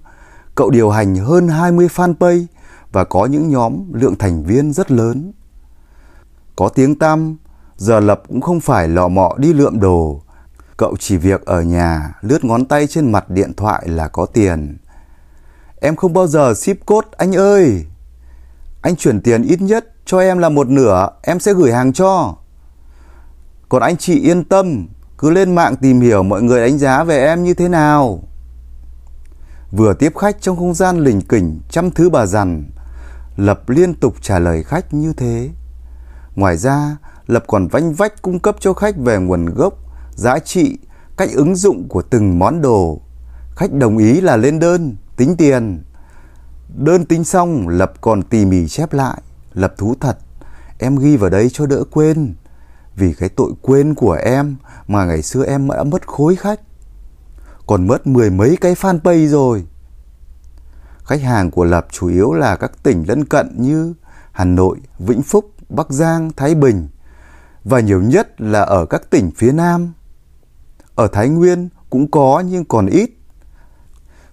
Cậu 0.54 0.70
điều 0.70 0.90
hành 0.90 1.16
hơn 1.16 1.48
20 1.48 1.88
fanpage 1.94 2.46
và 2.92 3.04
có 3.04 3.26
những 3.26 3.48
nhóm 3.48 3.92
lượng 3.92 4.16
thành 4.18 4.44
viên 4.44 4.72
rất 4.72 4.90
lớn. 4.90 5.32
Có 6.56 6.68
tiếng 6.68 6.98
tăm, 6.98 7.36
giờ 7.78 8.00
Lập 8.00 8.22
cũng 8.28 8.40
không 8.40 8.60
phải 8.60 8.88
lọ 8.88 9.08
mọ 9.08 9.34
đi 9.36 9.52
lượm 9.52 9.80
đồ. 9.80 10.22
Cậu 10.76 10.96
chỉ 10.98 11.16
việc 11.16 11.44
ở 11.44 11.62
nhà 11.62 12.14
lướt 12.20 12.44
ngón 12.44 12.64
tay 12.64 12.86
trên 12.86 13.12
mặt 13.12 13.30
điện 13.30 13.52
thoại 13.56 13.88
là 13.88 14.08
có 14.08 14.26
tiền. 14.26 14.78
Em 15.80 15.96
không 15.96 16.12
bao 16.12 16.26
giờ 16.26 16.54
ship 16.54 16.86
code 16.86 17.08
anh 17.16 17.36
ơi. 17.36 17.86
Anh 18.82 18.96
chuyển 18.96 19.20
tiền 19.20 19.42
ít 19.42 19.60
nhất 19.60 19.86
cho 20.04 20.20
em 20.20 20.38
là 20.38 20.48
một 20.48 20.69
nửa, 20.69 21.08
em 21.22 21.40
sẽ 21.40 21.52
gửi 21.52 21.72
hàng 21.72 21.92
cho. 21.92 22.34
Còn 23.69 23.82
anh 23.82 23.96
chị 23.96 24.20
yên 24.20 24.44
tâm, 24.44 24.86
cứ 25.19 25.31
lên 25.31 25.54
mạng 25.54 25.76
tìm 25.76 26.00
hiểu 26.00 26.22
mọi 26.22 26.42
người 26.42 26.60
đánh 26.60 26.78
giá 26.78 27.04
về 27.04 27.26
em 27.26 27.44
như 27.44 27.54
thế 27.54 27.69
nào. 27.69 28.22
Vừa 29.70 29.94
tiếp 29.94 30.12
khách 30.16 30.36
trong 30.40 30.56
không 30.56 30.74
gian 30.74 30.98
lình 30.98 31.20
kỉnh 31.20 31.60
trăm 31.70 31.90
thứ 31.90 32.10
bà 32.10 32.26
dằn, 32.26 32.64
Lập 33.36 33.69
liên 33.69 33.94
tục 33.94 34.14
trả 34.22 34.38
lời 34.38 34.62
khách 34.62 34.94
như 34.94 35.12
thế. 35.12 35.50
Ngoài 36.34 36.56
ra, 36.56 36.96
Lập 37.28 37.44
còn 37.46 37.69
vanh 37.69 37.92
vách 37.92 38.22
cung 38.22 38.38
cấp 38.38 38.56
cho 38.60 38.72
khách 38.72 38.96
về 38.96 39.19
nguồn 39.19 39.46
gốc, 39.46 39.75
giá 40.14 40.38
trị, 40.38 40.78
cách 41.16 41.28
ứng 41.32 41.54
dụng 41.54 41.88
của 41.88 42.02
từng 42.02 42.38
món 42.38 42.62
đồ. 42.62 43.00
Khách 43.56 43.72
đồng 43.72 43.98
ý 43.98 44.20
là 44.20 44.36
lên 44.36 44.58
đơn, 44.58 44.96
tính 45.16 45.36
tiền. 45.36 45.82
Đơn 46.76 47.04
tính 47.04 47.25
xong, 47.25 47.69
Lập 47.69 47.92
còn 48.00 48.22
tỉ 48.22 48.44
mỉ 48.44 48.69
chép 48.69 48.92
lại. 48.92 49.22
Lập 49.52 49.75
thú 49.78 49.94
thật, 50.00 50.19
em 50.78 50.96
ghi 50.96 51.16
vào 51.16 51.30
đấy 51.30 51.50
cho 51.52 51.66
đỡ 51.66 51.84
quên. 51.90 52.34
Vì 52.96 53.14
cái 53.14 53.28
tội 53.28 53.52
quên 53.62 53.94
của 53.94 54.12
em 54.12 54.56
mà 54.86 55.04
ngày 55.04 55.22
xưa 55.22 55.44
em 55.44 55.69
đã 55.69 55.84
mất 55.84 56.06
khối 56.06 56.36
khách. 56.36 56.60
Còn 57.66 57.86
mất 57.86 58.06
mười 58.06 58.31
mấy 58.31 58.56
cái 58.60 58.74
fanpage 58.74 59.26
rồi. 59.26 59.66
Khách 61.04 61.22
hàng 61.22 61.50
của 61.50 61.64
Lập 61.64 61.86
chủ 61.90 62.08
yếu 62.08 62.32
là 62.32 62.56
các 62.56 62.72
tỉnh 62.82 63.05
lân 63.08 63.24
cận 63.24 63.55
như 63.56 63.94
Hà 64.32 64.44
Nội, 64.44 64.79
Vĩnh 64.98 65.22
Phúc, 65.22 65.50
Bắc 65.69 65.91
Giang, 65.91 66.31
Thái 66.36 66.55
Bình 66.55 66.88
và 67.69 67.81
nhiều 67.81 68.03
nhất 68.03 68.41
là 68.41 68.60
ở 68.60 68.87
các 68.87 69.10
tỉnh 69.10 69.31
phía 69.37 69.53
Nam. 69.53 69.93
Ở 70.94 71.06
Thái 71.06 71.29
Nguyên 71.29 71.69
cũng 71.91 72.10
có 72.10 72.43
nhưng 72.46 72.65
còn 72.65 72.87
ít. 72.87 73.10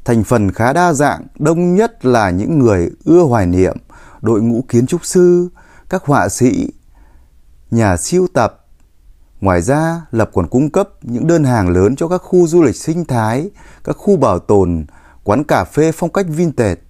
Thành 0.06 0.24
phần 0.24 0.52
khá 0.52 0.74
đa 0.74 0.94
dạng, 0.94 1.28
đông 1.40 1.76
nhất 1.76 2.06
là 2.06 2.30
những 2.30 2.60
người 2.60 2.92
ưa 3.06 3.22
hoài 3.22 3.46
niệm, 3.46 3.78
đội 4.22 4.42
ngũ 4.42 4.64
kiến 4.68 4.88
trúc 4.88 5.06
sư, 5.06 5.50
các 5.90 6.04
họa 6.04 6.30
sĩ, 6.30 6.72
nhà 7.72 7.98
siêu 7.98 8.28
tập. 8.34 8.66
Ngoài 9.42 9.62
ra, 9.62 10.02
Lập 10.12 10.30
còn 10.34 10.48
cung 10.48 10.70
cấp 10.70 10.90
những 11.02 11.28
đơn 11.28 11.44
hàng 11.44 11.70
lớn 11.70 11.96
cho 11.96 12.08
các 12.08 12.18
khu 12.18 12.48
du 12.48 12.64
lịch 12.64 12.76
sinh 12.76 13.06
thái, 13.06 13.50
các 13.84 13.98
khu 13.98 14.18
bảo 14.18 14.40
tồn, 14.40 14.86
quán 15.24 15.44
cà 15.44 15.64
phê 15.64 15.92
phong 15.92 16.14
cách 16.14 16.26
vintage. 16.30 16.82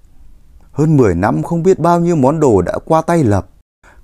Hơn 0.72 0.98
10 0.98 1.16
năm 1.16 1.44
không 1.44 1.64
biết 1.64 1.80
bao 1.80 2.00
nhiêu 2.00 2.16
món 2.16 2.40
đồ 2.40 2.62
đã 2.62 2.74
qua 2.86 3.02
tay 3.02 3.24
Lập. 3.24 3.50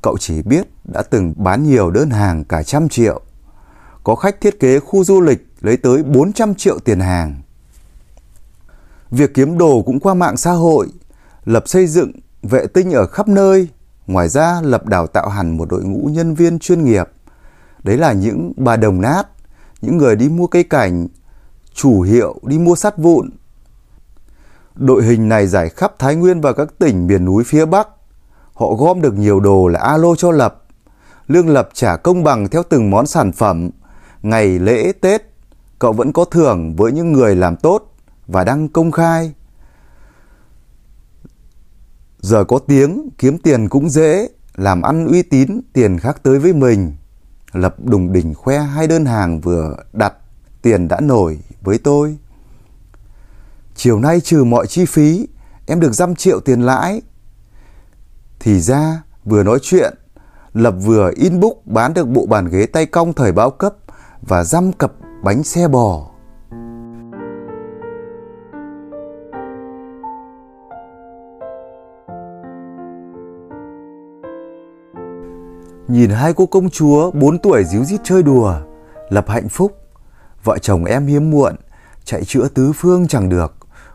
Cậu 0.01 0.17
chỉ 0.17 0.41
biết 0.41 0.67
đã 0.83 1.01
từng 1.01 1.33
bán 1.37 1.63
nhiều 1.63 1.91
đơn 1.91 2.09
hàng 2.09 2.43
cả 2.43 2.63
trăm 2.63 2.89
triệu. 2.89 3.21
Có 4.03 4.15
khách 4.15 4.41
thiết 4.41 4.59
kế 4.59 4.79
khu 4.79 5.03
du 5.03 5.21
lịch 5.21 5.47
lấy 5.61 5.77
tới 5.77 6.03
400 6.03 6.55
triệu 6.55 6.79
tiền 6.79 6.99
hàng. 6.99 7.41
Việc 9.11 9.33
kiếm 9.33 9.57
đồ 9.57 9.81
cũng 9.85 9.99
qua 9.99 10.13
mạng 10.13 10.37
xã 10.37 10.51
hội, 10.51 10.87
Lập 11.45 11.63
xây 11.67 11.87
dựng 11.87 12.11
vệ 12.43 12.65
tinh 12.67 12.91
ở 12.91 13.07
khắp 13.07 13.27
nơi. 13.27 13.67
Ngoài 14.07 14.29
ra, 14.29 14.61
Lập 14.63 14.85
đào 14.85 15.07
tạo 15.07 15.29
hẳn 15.29 15.57
một 15.57 15.69
đội 15.69 15.83
ngũ 15.83 16.09
nhân 16.11 16.35
viên 16.35 16.59
chuyên 16.59 16.85
nghiệp. 16.85 17.09
Đấy 17.83 17.97
là 17.97 18.13
những 18.13 18.53
bà 18.57 18.75
đồng 18.75 19.01
nát, 19.01 19.23
những 19.81 19.97
người 19.97 20.15
đi 20.15 20.29
mua 20.29 20.47
cây 20.47 20.63
cảnh, 20.63 21.07
chủ 21.73 22.01
hiệu 22.01 22.39
đi 22.43 22.59
mua 22.59 22.75
sắt 22.75 22.97
vụn, 22.97 23.29
Đội 24.75 25.03
hình 25.03 25.29
này 25.29 25.47
giải 25.47 25.69
khắp 25.69 25.93
Thái 25.99 26.15
Nguyên 26.15 26.41
và 26.41 26.53
các 26.53 26.67
tỉnh 26.79 27.07
miền 27.07 27.25
núi 27.25 27.43
phía 27.43 27.65
Bắc. 27.65 27.87
Họ 28.53 28.73
gom 28.73 29.01
được 29.01 29.13
nhiều 29.13 29.39
đồ 29.39 29.67
là 29.67 29.79
alo 29.79 30.15
cho 30.15 30.31
Lập. 30.31 30.60
Lương 31.31 31.49
Lập 31.49 31.69
trả 31.73 31.95
công 31.95 32.23
bằng 32.23 32.47
theo 32.47 32.63
từng 32.69 32.89
món 32.89 33.07
sản 33.07 33.31
phẩm. 33.31 33.69
Ngày 34.21 34.59
lễ 34.59 34.91
Tết, 35.01 35.21
cậu 35.79 35.93
vẫn 35.93 36.13
có 36.13 36.25
thưởng 36.25 36.75
với 36.75 36.91
những 36.91 37.13
người 37.13 37.35
làm 37.35 37.55
tốt 37.55 37.95
và 38.27 38.43
đăng 38.43 38.69
công 38.69 38.91
khai. 38.91 39.33
Giờ 42.19 42.43
có 42.43 42.59
tiếng, 42.59 43.09
kiếm 43.17 43.37
tiền 43.37 43.69
cũng 43.69 43.89
dễ, 43.89 44.29
làm 44.55 44.81
ăn 44.81 45.07
uy 45.07 45.21
tín, 45.21 45.61
tiền 45.73 45.99
khác 45.99 46.23
tới 46.23 46.39
với 46.39 46.53
mình. 46.53 46.95
Lập 47.51 47.75
đùng 47.83 48.13
đỉnh 48.13 48.33
khoe 48.33 48.59
hai 48.59 48.87
đơn 48.87 49.05
hàng 49.05 49.41
vừa 49.41 49.75
đặt, 49.93 50.13
tiền 50.61 50.87
đã 50.87 50.99
nổi 51.01 51.39
với 51.61 51.77
tôi. 51.77 52.17
Chiều 53.75 53.99
nay 53.99 54.21
trừ 54.21 54.43
mọi 54.43 54.67
chi 54.67 54.85
phí, 54.85 55.27
em 55.65 55.79
được 55.79 55.93
dăm 55.93 56.15
triệu 56.15 56.39
tiền 56.39 56.61
lãi. 56.61 57.01
Thì 58.39 58.61
ra 58.61 59.03
vừa 59.25 59.43
nói 59.43 59.59
chuyện, 59.61 59.93
Lập 60.53 60.73
vừa 60.81 61.11
inbox 61.15 61.53
bán 61.65 61.93
được 61.93 62.07
bộ 62.07 62.25
bàn 62.25 62.47
ghế 62.51 62.65
tay 62.65 62.85
cong 62.85 63.13
thời 63.13 63.31
bao 63.31 63.49
cấp 63.49 63.73
và 64.21 64.43
dăm 64.43 64.73
cặp 64.73 64.91
bánh 65.23 65.43
xe 65.43 65.67
bò. 65.67 66.07
Nhìn 75.87 76.09
hai 76.09 76.33
cô 76.33 76.45
công 76.45 76.69
chúa 76.69 77.11
4 77.11 77.39
tuổi 77.39 77.63
díu 77.63 77.83
dít 77.83 78.01
chơi 78.03 78.23
đùa, 78.23 78.55
Lập 79.09 79.29
hạnh 79.29 79.49
phúc. 79.49 79.77
Vợ 80.43 80.57
chồng 80.57 80.85
em 80.85 81.07
hiếm 81.07 81.31
muộn, 81.31 81.55
chạy 82.05 82.23
chữa 82.23 82.47
tứ 82.47 82.71
phương 82.75 83.07
chẳng 83.07 83.29
được, 83.29 83.53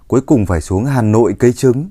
cuối 0.08 0.20
cùng 0.20 0.46
phải 0.46 0.60
xuống 0.60 0.84
Hà 0.84 1.02
Nội 1.02 1.34
cây 1.38 1.52
trứng. 1.52 1.90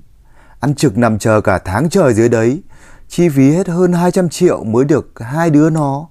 Ăn 0.60 0.76
trực 0.76 0.98
nằm 0.98 1.20
chờ 1.20 1.42
cả 1.42 1.58
tháng 1.58 1.90
trời 1.90 2.14
dưới 2.14 2.30
đấy, 2.30 2.62
chi 3.08 3.30
phí 3.30 3.52
hết 3.52 3.68
hơn 3.68 3.94
200 3.94 4.30
triệu 4.30 4.64
mới 4.64 4.86
được 4.86 5.20
hai 5.20 5.50
đứa 5.50 5.70
nó. 5.70 6.08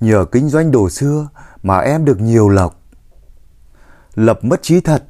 Nhờ 0.00 0.24
kinh 0.32 0.48
doanh 0.48 0.70
đồ 0.70 0.90
xưa 0.90 1.28
mà 1.62 1.78
em 1.78 2.04
được 2.04 2.20
nhiều 2.20 2.48
lộc. 2.48 2.80
Lập 4.14 4.44
mất 4.44 4.62
trí 4.62 4.80
thật, 4.80 5.04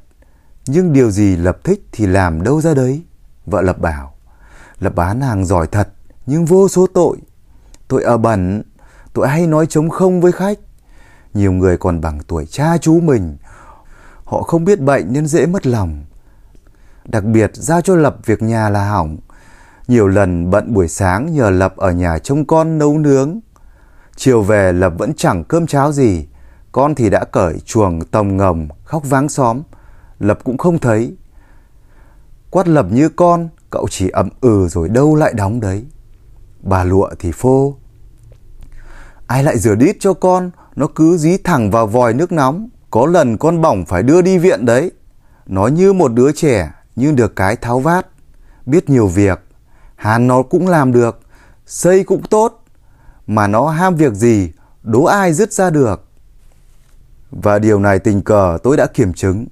nhưng 0.67 0.93
điều 0.93 1.11
gì 1.11 1.35
Lập 1.35 1.57
thích 1.63 1.87
thì 1.91 2.05
làm 2.07 2.43
đâu 2.43 2.61
ra 2.61 2.73
đấy. 2.73 3.03
Vợ 3.45 3.61
Lập 3.61 3.79
bảo, 3.79 4.13
Lập 4.79 4.95
bán 4.95 5.21
hàng 5.21 5.45
giỏi 5.45 5.67
thật, 5.67 5.89
nhưng 6.25 6.45
vô 6.45 6.67
số 6.67 6.87
tội. 6.93 7.17
Tội 7.87 8.03
ở 8.03 8.17
bẩn, 8.17 8.63
tội 9.13 9.27
hay 9.27 9.47
nói 9.47 9.65
chống 9.69 9.89
không 9.89 10.21
với 10.21 10.31
khách. 10.31 10.59
Nhiều 11.33 11.51
người 11.51 11.77
còn 11.77 12.01
bằng 12.01 12.19
tuổi 12.27 12.45
cha 12.45 12.77
chú 12.77 12.99
mình. 12.99 13.37
Họ 14.23 14.41
không 14.41 14.65
biết 14.65 14.81
bệnh 14.81 15.13
nên 15.13 15.27
dễ 15.27 15.45
mất 15.45 15.67
lòng. 15.67 16.05
Đặc 17.05 17.23
biệt 17.23 17.51
giao 17.53 17.81
cho 17.81 17.95
Lập 17.95 18.17
việc 18.25 18.41
nhà 18.41 18.69
là 18.69 18.89
hỏng. 18.89 19.17
Nhiều 19.87 20.07
lần 20.07 20.49
bận 20.49 20.73
buổi 20.73 20.87
sáng 20.87 21.33
nhờ 21.33 21.49
Lập 21.49 21.77
ở 21.77 21.91
nhà 21.91 22.19
trông 22.19 22.45
con 22.45 22.77
nấu 22.77 22.97
nướng. 22.97 23.39
Chiều 24.15 24.41
về 24.41 24.73
Lập 24.73 24.93
vẫn 24.97 25.13
chẳng 25.17 25.43
cơm 25.43 25.67
cháo 25.67 25.91
gì. 25.91 26.27
Con 26.71 26.95
thì 26.95 27.09
đã 27.09 27.25
cởi 27.25 27.59
chuồng 27.59 28.05
tòng 28.05 28.37
ngầm 28.37 28.67
khóc 28.83 29.03
váng 29.09 29.29
xóm. 29.29 29.61
Lập 30.19 30.39
cũng 30.43 30.57
không 30.57 30.79
thấy. 30.79 31.15
Quát 32.49 32.67
Lập 32.67 32.85
như 32.91 33.09
con, 33.09 33.49
cậu 33.69 33.87
chỉ 33.89 34.09
ậm 34.09 34.29
ừ 34.41 34.67
rồi 34.67 34.89
đâu 34.89 35.15
lại 35.15 35.33
đóng 35.33 35.59
đấy. 35.59 35.85
Bà 36.61 36.83
lụa 36.83 37.09
thì 37.19 37.31
phô. 37.31 37.75
Ai 39.27 39.43
lại 39.43 39.57
rửa 39.57 39.75
đít 39.75 39.95
cho 39.99 40.13
con, 40.13 40.51
nó 40.75 40.87
cứ 40.95 41.17
dí 41.17 41.37
thẳng 41.37 41.71
vào 41.71 41.87
vòi 41.87 42.13
nước 42.13 42.31
nóng. 42.31 42.69
Có 42.89 43.05
lần 43.05 43.37
con 43.37 43.61
bỏng 43.61 43.85
phải 43.85 44.03
đưa 44.03 44.21
đi 44.21 44.37
viện 44.37 44.65
đấy. 44.65 44.91
Nó 45.45 45.67
như 45.67 45.93
một 45.93 46.13
đứa 46.13 46.31
trẻ, 46.31 46.71
nhưng 46.95 47.15
được 47.15 47.35
cái 47.35 47.55
tháo 47.55 47.79
vát. 47.79 48.07
Biết 48.65 48.89
nhiều 48.89 49.07
việc. 49.07 49.39
Hàn 50.01 50.27
nó 50.27 50.43
cũng 50.43 50.67
làm 50.67 50.91
được. 50.91 51.19
Xây 51.65 52.03
cũng 52.03 52.23
tốt. 52.23 52.63
Mà 53.27 53.47
nó 53.47 53.69
ham 53.69 53.95
việc 53.95 54.13
gì, 54.13 54.51
đố 54.83 55.03
ai 55.03 55.33
dứt 55.33 55.53
ra 55.53 55.69
được. 55.69 56.05
Và 57.31 57.59
điều 57.59 57.79
này 57.79 57.99
tình 57.99 58.21
cờ 58.21 58.57
tôi 58.63 58.77
đã 58.77 58.87
kiểm 58.87 59.13
chứng. 59.13 59.45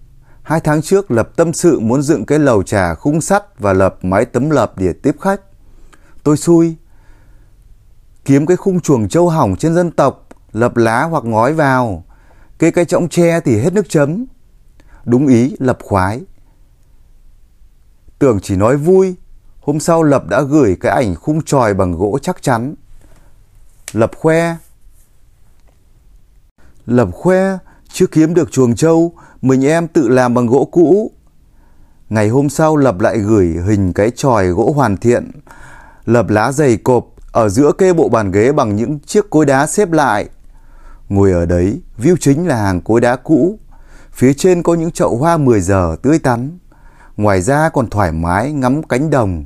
Hai 0.44 0.60
tháng 0.60 0.82
trước 0.82 1.12
lập 1.12 1.30
tâm 1.36 1.54
sự 1.54 1.80
muốn 1.80 2.02
dựng 2.02 2.26
cái 2.26 2.40
lầu 2.40 2.64
trà 2.64 2.96
khung 2.96 3.22
sắt 3.22 3.60
và 3.60 3.74
lập 3.74 3.98
mái 4.02 4.26
tấm 4.26 4.50
lợp 4.50 4.78
để 4.78 4.94
tiếp 4.94 5.16
khách. 5.22 5.42
Tôi 6.24 6.38
xui. 6.38 6.76
Kiếm 8.26 8.46
cái 8.46 8.58
khung 8.58 8.80
chuồng 8.80 9.10
châu 9.10 9.30
hỏng 9.30 9.56
trên 9.56 9.76
dân 9.76 9.92
tộc, 9.92 10.28
lập 10.52 10.78
lá 10.78 11.04
hoặc 11.04 11.26
ngói 11.26 11.54
vào. 11.54 12.04
Kê 12.60 12.72
cây 12.72 12.86
trọng 12.86 13.10
tre 13.10 13.40
thì 13.40 13.60
hết 13.60 13.74
nước 13.74 13.90
chấm. 13.90 14.26
Đúng 15.06 15.28
ý 15.28 15.56
lập 15.60 15.78
khoái. 15.84 16.22
Tưởng 18.20 18.40
chỉ 18.40 18.56
nói 18.56 18.78
vui, 18.78 19.16
hôm 19.70 19.80
sau 19.80 20.04
Lập 20.04 20.28
đã 20.28 20.42
gửi 20.42 20.78
cái 20.82 20.92
ảnh 20.92 21.16
khung 21.16 21.42
tròi 21.42 21.74
bằng 21.74 21.92
gỗ 21.92 22.20
chắc 22.22 22.42
chắn. 22.42 22.76
Lập 23.92 24.12
khoe. 24.16 24.56
Lập 26.86 27.10
khoe, 27.12 27.58
chưa 27.94 28.06
kiếm 28.08 28.34
được 28.34 28.52
chuồng 28.52 28.76
trâu, 28.76 29.14
mình 29.42 29.66
em 29.66 29.88
tự 29.88 30.08
làm 30.08 30.34
bằng 30.34 30.48
gỗ 30.48 30.70
cũ. 30.72 31.12
Ngày 32.10 32.30
hôm 32.30 32.50
sau 32.50 32.78
Lập 32.78 33.00
lại 33.00 33.18
gửi 33.18 33.56
hình 33.68 33.94
cái 33.94 34.12
tròi 34.16 34.48
gỗ 34.48 34.74
hoàn 34.76 34.98
thiện. 34.98 35.32
Lập 36.06 36.30
lá 36.30 36.52
dày 36.52 36.78
cộp 36.78 37.06
ở 37.32 37.50
giữa 37.50 37.72
kê 37.72 37.94
bộ 37.94 38.10
bàn 38.10 38.32
ghế 38.32 38.52
bằng 38.52 38.76
những 38.76 39.00
chiếc 39.00 39.30
cối 39.30 39.46
đá 39.46 39.68
xếp 39.68 39.92
lại. 39.92 40.30
Ngồi 41.10 41.32
ở 41.32 41.46
đấy, 41.46 41.82
view 41.98 42.16
chính 42.20 42.48
là 42.48 42.56
hàng 42.56 42.82
cối 42.82 43.02
đá 43.02 43.16
cũ. 43.16 43.60
Phía 44.12 44.34
trên 44.34 44.64
có 44.64 44.74
những 44.74 44.92
chậu 44.92 45.18
hoa 45.18 45.38
10 45.38 45.62
giờ 45.62 45.96
tươi 46.02 46.20
tắn. 46.20 46.58
Ngoài 47.18 47.42
ra 47.42 47.70
còn 47.70 47.90
thoải 47.90 48.12
mái 48.12 48.52
ngắm 48.52 48.84
cánh 48.84 49.10
đồng 49.10 49.46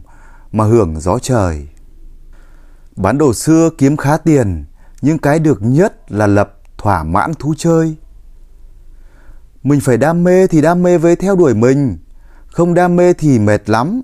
mà 0.54 0.64
hưởng 0.64 1.00
gió 1.00 1.20
trời. 1.20 1.68
Bán 2.96 3.18
đồ 3.18 3.34
xưa 3.34 3.70
kiếm 3.78 3.98
khá 3.98 4.18
tiền, 4.18 4.66
nhưng 5.02 5.18
cái 5.18 5.40
được 5.40 5.62
nhất 5.62 6.12
là 6.12 6.28
lập 6.28 6.58
thỏa 6.78 7.04
mãn 7.04 7.34
thú 7.34 7.54
chơi. 7.58 7.96
Mình 9.64 9.80
phải 9.80 9.98
đam 9.98 10.24
mê 10.24 10.48
thì 10.48 10.62
đam 10.62 10.84
mê 10.84 10.98
với 10.98 11.16
theo 11.16 11.36
đuổi 11.36 11.54
mình, 11.54 11.98
không 12.48 12.74
đam 12.74 12.96
mê 12.96 13.14
thì 13.14 13.40
mệt 13.40 13.70
lắm. 13.70 14.02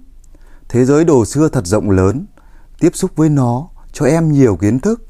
Thế 0.69 0.85
giới 0.85 1.05
đồ 1.05 1.25
xưa 1.25 1.49
thật 1.49 1.65
rộng 1.65 1.89
lớn, 1.89 2.25
tiếp 2.79 2.91
xúc 2.93 3.11
với 3.15 3.29
nó 3.29 3.69
cho 3.93 4.05
em 4.05 4.31
nhiều 4.31 4.55
kiến 4.55 4.79
thức. 4.79 5.05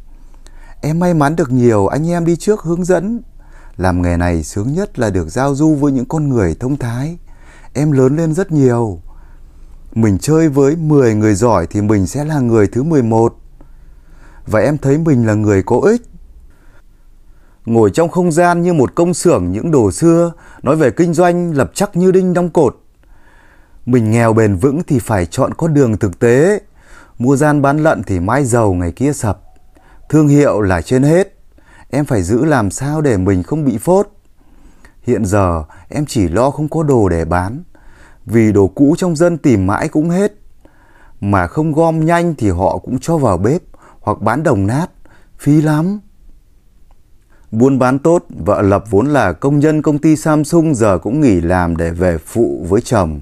Em 0.81 0.99
may 0.99 1.13
mắn 1.13 1.35
được 1.35 1.51
nhiều 1.51 1.87
anh 1.87 2.09
em 2.09 2.25
đi 2.25 2.35
trước 2.35 2.61
hướng 2.61 2.85
dẫn. 2.85 3.21
Làm 3.77 4.01
nghề 4.01 4.17
này 4.17 4.43
sướng 4.43 4.73
nhất 4.73 4.99
là 4.99 5.09
được 5.09 5.29
giao 5.29 5.55
du 5.55 5.75
với 5.75 5.91
những 5.91 6.05
con 6.05 6.29
người 6.29 6.55
thông 6.59 6.77
thái. 6.77 7.17
Em 7.73 7.91
lớn 7.91 8.15
lên 8.15 8.33
rất 8.33 8.51
nhiều. 8.51 9.01
Mình 9.95 10.17
chơi 10.17 10.49
với 10.49 10.75
10 10.75 11.15
người 11.15 11.35
giỏi 11.35 11.67
thì 11.69 11.81
mình 11.81 12.07
sẽ 12.07 12.25
là 12.25 12.39
người 12.39 12.67
thứ 12.67 12.83
11. 12.83 13.35
Và 14.45 14.59
em 14.59 14.77
thấy 14.77 14.97
mình 14.97 15.27
là 15.27 15.33
người 15.33 15.63
có 15.63 15.79
ích. 15.79 16.01
Ngồi 17.65 17.91
trong 17.93 18.09
không 18.09 18.31
gian 18.31 18.61
như 18.61 18.73
một 18.73 18.95
công 18.95 19.13
xưởng 19.13 19.51
những 19.51 19.71
đồ 19.71 19.91
xưa, 19.91 20.31
nói 20.63 20.75
về 20.75 20.91
kinh 20.91 21.13
doanh 21.13 21.53
lập 21.53 21.71
chắc 21.73 21.95
như 21.95 22.11
đinh 22.11 22.33
đóng 22.33 22.49
cột. 22.49 22.81
Mình 23.85 24.11
nghèo 24.11 24.33
bền 24.33 24.55
vững 24.55 24.81
thì 24.87 24.99
phải 24.99 25.25
chọn 25.25 25.53
con 25.53 25.73
đường 25.73 25.97
thực 25.97 26.19
tế. 26.19 26.61
Mua 27.17 27.35
gian 27.35 27.61
bán 27.61 27.77
lận 27.77 28.03
thì 28.03 28.19
mai 28.19 28.45
giàu 28.45 28.73
ngày 28.73 28.91
kia 28.91 29.13
sập. 29.13 29.41
Thương 30.09 30.27
hiệu 30.27 30.61
là 30.61 30.81
trên 30.81 31.03
hết. 31.03 31.35
Em 31.89 32.05
phải 32.05 32.23
giữ 32.23 32.45
làm 32.45 32.71
sao 32.71 33.01
để 33.01 33.17
mình 33.17 33.43
không 33.43 33.65
bị 33.65 33.77
phốt. 33.77 34.07
Hiện 35.01 35.25
giờ 35.25 35.63
em 35.89 36.05
chỉ 36.05 36.27
lo 36.27 36.51
không 36.51 36.69
có 36.69 36.83
đồ 36.83 37.09
để 37.09 37.25
bán. 37.25 37.63
Vì 38.29 38.51
đồ 38.51 38.67
cũ 38.67 38.95
trong 38.97 39.15
dân 39.15 39.37
tìm 39.37 39.67
mãi 39.67 39.87
cũng 39.87 40.09
hết. 40.09 40.33
Mà 41.21 41.47
không 41.47 41.71
gom 41.71 42.05
nhanh 42.05 42.35
thì 42.37 42.49
họ 42.49 42.77
cũng 42.77 42.99
cho 42.99 43.17
vào 43.17 43.37
bếp 43.37 43.61
hoặc 44.01 44.21
bán 44.21 44.43
đồng 44.43 44.67
nát. 44.67 44.87
Phí 45.39 45.61
lắm. 45.61 45.99
Buôn 47.51 47.79
bán 47.79 47.99
tốt, 47.99 48.25
vợ 48.29 48.61
Lập 48.61 48.83
vốn 48.89 49.07
là 49.07 49.33
công 49.33 49.59
nhân 49.59 49.81
công 49.81 49.97
ty 49.97 50.15
Samsung 50.15 50.75
giờ 50.75 50.97
cũng 50.97 51.21
nghỉ 51.21 51.41
làm 51.41 51.77
để 51.77 51.91
về 51.91 52.17
phụ 52.17 52.65
với 52.69 52.81
chồng. 52.81 53.19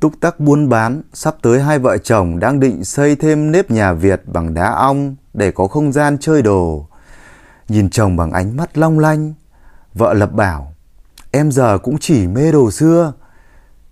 Túc 0.00 0.12
tắc 0.20 0.40
buôn 0.40 0.68
bán, 0.68 1.02
sắp 1.12 1.36
tới 1.42 1.60
hai 1.60 1.78
vợ 1.78 1.98
chồng 1.98 2.38
đang 2.38 2.60
định 2.60 2.84
xây 2.84 3.16
thêm 3.16 3.52
nếp 3.52 3.70
nhà 3.70 3.92
Việt 3.92 4.22
bằng 4.26 4.54
đá 4.54 4.72
ong 4.72 5.16
để 5.34 5.50
có 5.50 5.66
không 5.66 5.92
gian 5.92 6.18
chơi 6.18 6.42
đồ. 6.42 6.86
Nhìn 7.68 7.90
chồng 7.90 8.16
bằng 8.16 8.32
ánh 8.32 8.56
mắt 8.56 8.78
long 8.78 8.98
lanh, 8.98 9.34
vợ 9.94 10.14
Lập 10.14 10.32
bảo, 10.32 10.72
em 11.30 11.52
giờ 11.52 11.78
cũng 11.78 11.98
chỉ 11.98 12.26
mê 12.26 12.52
đồ 12.52 12.70
xưa. 12.70 13.12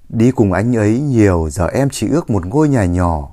Đi 0.09 0.31
cùng 0.31 0.53
anh 0.53 0.77
ấy 0.77 1.01
nhiều 1.01 1.49
giờ 1.51 1.67
em 1.67 1.89
chỉ 1.91 2.09
ước 2.09 2.31
một 2.31 2.47
ngôi 2.47 2.69
nhà 2.69 2.85
nhỏ, 2.85 3.29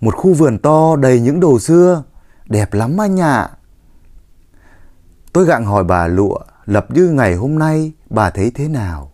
một 0.00 0.14
khu 0.16 0.34
vườn 0.34 0.58
to 0.58 0.96
đầy 0.96 1.20
những 1.20 1.40
đồ 1.40 1.58
xưa, 1.58 2.02
đẹp 2.46 2.74
lắm 2.74 3.00
anh 3.00 3.20
ạ. 3.20 3.50
Tôi 5.32 5.44
gặng 5.44 5.64
hỏi 5.64 5.84
bà 5.84 6.06
lụa, 6.06 6.38
Lập 6.64 6.86
như 6.90 7.08
ngày 7.08 7.34
hôm 7.34 7.58
nay 7.58 7.92
bà 8.10 8.30
thấy 8.30 8.50
thế 8.50 8.68
nào? 8.68 9.12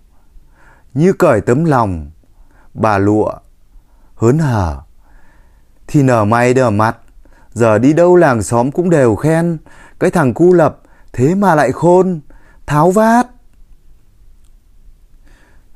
Như 0.94 1.12
cởi 1.12 1.40
tấm 1.40 1.64
lòng, 1.64 2.10
bà 2.74 2.98
lụa 2.98 3.32
hớn 4.14 4.38
hở 4.38 4.80
thì 5.86 6.02
nở 6.02 6.24
mày 6.24 6.54
đờ 6.54 6.70
mặt 6.70 6.96
giờ 7.52 7.78
đi 7.78 7.92
đâu 7.92 8.16
làng 8.16 8.42
xóm 8.42 8.70
cũng 8.70 8.90
đều 8.90 9.16
khen 9.16 9.58
cái 9.98 10.10
thằng 10.10 10.34
cu 10.34 10.52
lập 10.52 10.80
thế 11.12 11.34
mà 11.34 11.54
lại 11.54 11.72
khôn 11.72 12.20
tháo 12.66 12.90
vát 12.90 13.26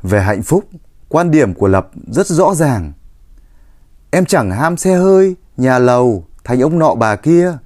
về 0.02 0.22
hạnh 0.22 0.42
phúc 0.42 0.64
quan 1.08 1.30
điểm 1.30 1.54
của 1.54 1.68
lập 1.68 1.90
rất 2.06 2.26
rõ 2.26 2.54
ràng 2.54 2.92
em 4.10 4.24
chẳng 4.24 4.50
ham 4.50 4.76
xe 4.76 4.94
hơi 4.94 5.36
nhà 5.56 5.78
lầu 5.78 6.24
thành 6.44 6.60
ông 6.60 6.78
nọ 6.78 6.94
bà 6.94 7.16
kia 7.16 7.58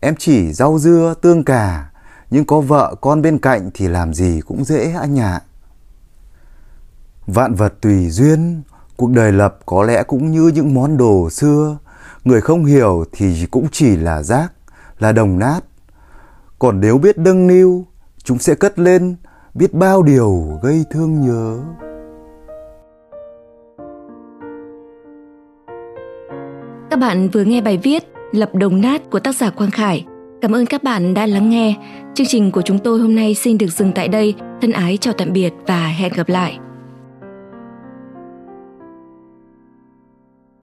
em 0.00 0.14
chỉ 0.18 0.52
rau 0.52 0.78
dưa 0.78 1.14
tương 1.22 1.44
cà 1.44 1.90
nhưng 2.30 2.44
có 2.44 2.60
vợ 2.60 2.94
con 3.00 3.22
bên 3.22 3.38
cạnh 3.38 3.70
thì 3.74 3.88
làm 3.88 4.14
gì 4.14 4.40
cũng 4.46 4.64
dễ 4.64 4.92
anh 4.92 5.18
ạ 5.18 5.32
à. 5.32 5.42
Vạn 7.26 7.54
vật 7.54 7.74
tùy 7.80 8.10
duyên, 8.10 8.62
cuộc 8.96 9.10
đời 9.10 9.32
lập 9.32 9.58
có 9.66 9.82
lẽ 9.82 10.02
cũng 10.02 10.30
như 10.30 10.48
những 10.54 10.74
món 10.74 10.96
đồ 10.96 11.30
xưa, 11.30 11.78
người 12.24 12.40
không 12.40 12.64
hiểu 12.64 13.04
thì 13.12 13.46
cũng 13.50 13.66
chỉ 13.72 13.96
là 13.96 14.22
rác, 14.22 14.52
là 14.98 15.12
đồng 15.12 15.38
nát. 15.38 15.60
Còn 16.58 16.80
nếu 16.80 16.98
biết 16.98 17.18
đâng 17.18 17.46
niu, 17.46 17.86
chúng 18.24 18.38
sẽ 18.38 18.54
cất 18.54 18.78
lên 18.78 19.16
biết 19.54 19.74
bao 19.74 20.02
điều 20.02 20.58
gây 20.62 20.84
thương 20.90 21.20
nhớ. 21.20 21.58
Bạn 27.04 27.28
vừa 27.28 27.44
nghe 27.44 27.60
bài 27.60 27.76
viết 27.76 28.04
Lập 28.32 28.54
đồng 28.54 28.80
nát 28.80 29.10
của 29.10 29.18
tác 29.18 29.36
giả 29.36 29.50
Quang 29.50 29.70
Khải. 29.70 30.04
Cảm 30.42 30.54
ơn 30.54 30.66
các 30.66 30.82
bạn 30.82 31.14
đã 31.14 31.26
lắng 31.26 31.50
nghe. 31.50 31.74
Chương 32.14 32.26
trình 32.26 32.50
của 32.50 32.62
chúng 32.62 32.78
tôi 32.78 33.00
hôm 33.00 33.14
nay 33.14 33.34
xin 33.34 33.58
được 33.58 33.66
dừng 33.66 33.92
tại 33.92 34.08
đây. 34.08 34.34
Thân 34.60 34.72
ái 34.72 34.98
chào 35.00 35.14
tạm 35.14 35.32
biệt 35.32 35.52
và 35.66 35.86
hẹn 35.86 36.12
gặp 36.12 36.28
lại. 36.28 36.58